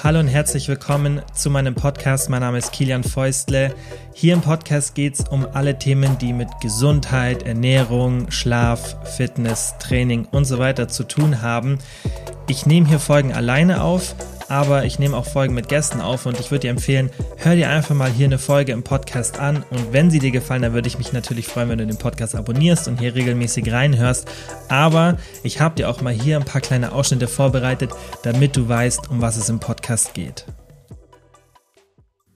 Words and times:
Hallo 0.00 0.20
und 0.20 0.28
herzlich 0.28 0.68
willkommen 0.68 1.22
zu 1.34 1.50
meinem 1.50 1.74
Podcast. 1.74 2.30
Mein 2.30 2.42
Name 2.42 2.58
ist 2.58 2.70
Kilian 2.70 3.02
Feustle. 3.02 3.74
Hier 4.14 4.32
im 4.32 4.42
Podcast 4.42 4.94
geht 4.94 5.14
es 5.14 5.28
um 5.28 5.44
alle 5.54 5.76
Themen, 5.76 6.16
die 6.18 6.32
mit 6.32 6.48
Gesundheit, 6.60 7.42
Ernährung, 7.42 8.30
Schlaf, 8.30 8.96
Fitness, 9.16 9.74
Training 9.80 10.26
und 10.26 10.44
so 10.44 10.60
weiter 10.60 10.86
zu 10.86 11.02
tun 11.02 11.42
haben. 11.42 11.80
Ich 12.46 12.64
nehme 12.64 12.86
hier 12.86 13.00
Folgen 13.00 13.32
alleine 13.32 13.82
auf, 13.82 14.14
aber 14.48 14.84
ich 14.84 14.98
nehme 14.98 15.16
auch 15.16 15.26
Folgen 15.26 15.54
mit 15.54 15.68
Gästen 15.68 16.00
auf 16.00 16.26
und 16.26 16.40
ich 16.40 16.50
würde 16.50 16.62
dir 16.62 16.70
empfehlen, 16.70 17.10
hör 17.36 17.54
dir 17.54 17.68
einfach 17.68 17.94
mal 17.94 18.10
hier 18.10 18.26
eine 18.26 18.38
Folge 18.38 18.72
im 18.72 18.82
Podcast 18.82 19.38
an 19.38 19.64
und 19.70 19.92
wenn 19.92 20.10
sie 20.10 20.18
dir 20.18 20.30
gefallen, 20.30 20.62
dann 20.62 20.72
würde 20.72 20.88
ich 20.88 20.98
mich 20.98 21.12
natürlich 21.12 21.46
freuen, 21.46 21.68
wenn 21.68 21.78
du 21.78 21.86
den 21.86 21.98
Podcast 21.98 22.34
abonnierst 22.34 22.88
und 22.88 22.98
hier 22.98 23.14
regelmäßig 23.14 23.70
reinhörst. 23.70 24.26
Aber 24.68 25.18
ich 25.42 25.60
habe 25.60 25.74
dir 25.74 25.88
auch 25.88 26.00
mal 26.00 26.12
hier 26.12 26.36
ein 26.36 26.44
paar 26.44 26.60
kleine 26.60 26.92
Ausschnitte 26.92 27.28
vorbereitet, 27.28 27.90
damit 28.22 28.56
du 28.56 28.68
weißt, 28.68 29.10
um 29.10 29.20
was 29.20 29.36
es 29.36 29.48
im 29.48 29.60
Podcast 29.60 30.14
geht. 30.14 30.46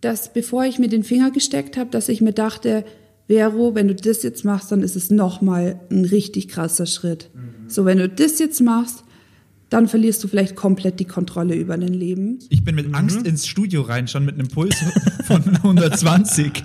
Dass 0.00 0.32
bevor 0.32 0.64
ich 0.64 0.78
mir 0.78 0.88
den 0.88 1.04
Finger 1.04 1.30
gesteckt 1.30 1.76
habe, 1.76 1.90
dass 1.90 2.08
ich 2.08 2.20
mir 2.20 2.32
dachte, 2.32 2.84
Vero, 3.28 3.74
wenn 3.74 3.88
du 3.88 3.94
das 3.94 4.22
jetzt 4.22 4.44
machst, 4.44 4.72
dann 4.72 4.82
ist 4.82 4.96
es 4.96 5.10
nochmal 5.10 5.80
ein 5.90 6.04
richtig 6.04 6.48
krasser 6.48 6.86
Schritt. 6.86 7.30
Mhm. 7.34 7.68
So, 7.68 7.84
wenn 7.84 7.98
du 7.98 8.08
das 8.08 8.38
jetzt 8.38 8.60
machst, 8.60 9.04
dann 9.72 9.88
verlierst 9.88 10.22
du 10.22 10.28
vielleicht 10.28 10.54
komplett 10.54 11.00
die 11.00 11.04
Kontrolle 11.04 11.54
über 11.54 11.76
dein 11.76 11.94
Leben. 11.94 12.38
Ich 12.50 12.64
bin 12.64 12.74
mit 12.74 12.88
mhm. 12.88 12.94
Angst 12.94 13.26
ins 13.26 13.46
Studio 13.46 13.82
rein, 13.82 14.06
schon 14.08 14.24
mit 14.24 14.34
einem 14.34 14.48
Puls 14.48 14.76
von 15.24 15.42
120 15.42 16.62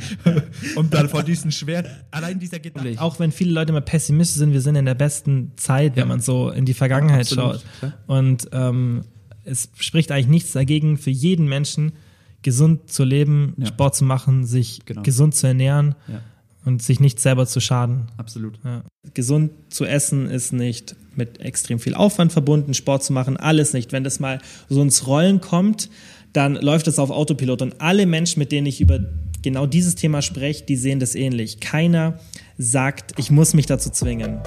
und 0.76 0.94
dann 0.94 1.08
vor 1.08 1.24
diesen 1.24 1.52
schweren, 1.52 1.86
allein 2.12 2.40
dieser 2.40 2.60
Gedanke. 2.60 3.00
Auch 3.00 3.20
wenn 3.20 3.32
viele 3.32 3.52
Leute 3.52 3.72
immer 3.72 3.82
pessimistisch 3.82 4.38
sind, 4.38 4.54
wir 4.54 4.62
sind 4.62 4.76
in 4.76 4.86
der 4.86 4.96
besten 4.96 5.54
Zeit, 5.56 5.96
ja. 5.96 6.02
wenn 6.02 6.10
man 6.10 6.20
so 6.20 6.50
in 6.50 6.66
die 6.66 6.74
Vergangenheit 6.74 7.32
Absolut. 7.32 7.64
schaut. 7.82 7.94
Und 8.08 8.50
ähm, 8.52 9.04
es 9.46 9.70
spricht 9.78 10.12
eigentlich 10.12 10.28
nichts 10.28 10.52
dagegen, 10.52 10.98
für 10.98 11.12
jeden 11.12 11.48
Menschen 11.48 11.94
gesund 12.42 12.92
zu 12.92 13.04
leben, 13.04 13.54
ja. 13.58 13.68
Sport 13.68 13.96
zu 13.96 14.04
machen, 14.04 14.46
sich 14.46 14.86
genau. 14.86 15.02
gesund 15.04 15.36
zu 15.36 15.48
ernähren. 15.48 15.96
Ja 16.08 16.22
und 16.66 16.82
sich 16.82 17.00
nicht 17.00 17.22
selber 17.22 17.46
zu 17.46 17.62
schaden. 17.62 18.08
Absolut. 18.18 18.60
Ja. 18.66 18.84
Gesund 19.14 19.52
zu 19.70 19.86
essen 19.86 20.30
ist 20.30 20.52
nicht 20.52 20.98
mit 21.18 21.40
extrem 21.42 21.80
viel 21.80 21.94
Aufwand 21.94 22.32
verbunden, 22.32 22.74
Sport 22.74 23.04
zu 23.04 23.14
machen, 23.14 23.38
alles 23.38 23.74
nicht. 23.74 23.92
Wenn 23.92 24.04
das 24.04 24.20
mal 24.20 24.40
so 24.70 24.82
ins 24.82 25.08
Rollen 25.08 25.42
kommt, 25.42 25.90
dann 26.34 26.56
läuft 26.56 26.88
es 26.88 27.00
auf 27.00 27.10
Autopilot. 27.10 27.62
Und 27.62 27.82
alle 27.82 28.06
Menschen, 28.06 28.40
mit 28.40 28.52
denen 28.52 28.68
ich 28.68 28.82
über 28.82 29.00
genau 29.42 29.66
dieses 29.66 29.96
Thema 29.96 30.22
spreche, 30.22 30.66
die 30.66 30.76
sehen 30.76 31.00
das 31.00 31.16
ähnlich. 31.16 31.60
Keiner 31.60 32.20
sagt, 32.58 33.14
ich 33.18 33.32
muss 33.32 33.54
mich 33.54 33.66
dazu 33.66 33.90
zwingen. 33.90 34.40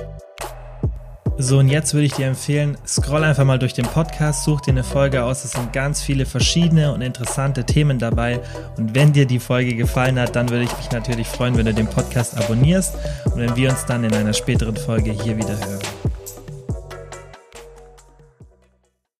So, 1.43 1.59
und 1.59 1.69
jetzt 1.69 1.95
würde 1.95 2.05
ich 2.05 2.12
dir 2.12 2.27
empfehlen, 2.27 2.77
scroll 2.87 3.25
einfach 3.25 3.47
mal 3.47 3.59
durch 3.59 3.73
den 3.73 3.87
Podcast, 3.87 4.45
such 4.45 4.61
dir 4.61 4.73
eine 4.73 4.84
Folge 4.84 5.25
aus. 5.25 5.43
Es 5.43 5.53
sind 5.53 5.73
ganz 5.73 6.03
viele 6.03 6.27
verschiedene 6.27 6.93
und 6.93 7.01
interessante 7.01 7.65
Themen 7.65 7.99
dabei. 7.99 8.41
Und 8.77 8.95
wenn 8.95 9.15
dir 9.15 9.25
die 9.25 9.39
Folge 9.39 9.75
gefallen 9.75 10.19
hat, 10.19 10.37
dann 10.37 10.51
würde 10.51 10.65
ich 10.65 10.77
mich 10.77 10.91
natürlich 10.91 11.27
freuen, 11.27 11.57
wenn 11.57 11.65
du 11.65 11.73
den 11.73 11.87
Podcast 11.87 12.37
abonnierst 12.37 12.95
und 13.25 13.39
wenn 13.39 13.57
wir 13.57 13.71
uns 13.71 13.87
dann 13.87 14.05
in 14.05 14.12
einer 14.12 14.34
späteren 14.34 14.77
Folge 14.77 15.12
hier 15.12 15.39
wieder 15.39 15.59
hören. 15.59 16.00